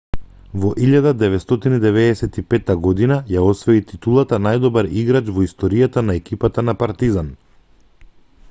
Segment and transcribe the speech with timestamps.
[0.61, 7.31] во 1995 година ја освои титулата најдобар играч во историјата на екипата на партизан